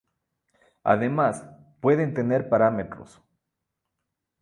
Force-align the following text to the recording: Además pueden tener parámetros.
Además 0.83 1.45
pueden 1.79 2.15
tener 2.15 2.49
parámetros. 2.49 3.21